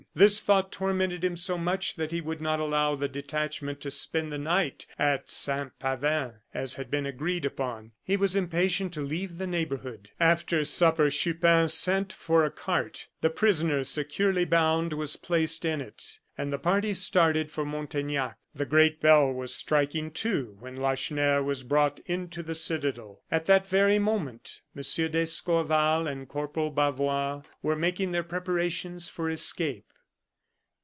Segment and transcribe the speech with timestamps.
[0.13, 4.29] This thought tormented him so much that he would not allow the detachment to spend
[4.29, 7.93] the night at Saint Pavin, as had been agreed upon.
[8.03, 10.09] He was impatient to leave the neighborhood.
[10.19, 16.19] After supper Chupin sent for a cart; the prisoner, securely bound, was placed in it,
[16.37, 18.35] and the party started for Montaignac.
[18.53, 23.21] The great bell was striking two when Lacheneur was brought into the citadel.
[23.31, 24.81] At that very moment M.
[25.09, 29.85] d'Escorval and Corporal Bavois were making their preparations for escape.